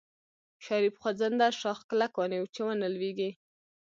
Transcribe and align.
شريف 0.65 0.95
خوځنده 1.01 1.47
شاخ 1.59 1.79
کلک 1.89 2.13
ونيو 2.17 2.51
چې 2.53 2.59
ونه 2.65 2.87
لوېږي. 2.93 3.31